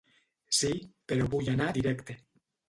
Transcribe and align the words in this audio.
Sí, 0.59 0.71
però 1.11 1.27
vull 1.35 1.53
anar 1.55 1.69
directe. 1.77 2.19